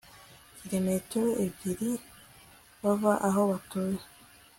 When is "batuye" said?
3.51-4.01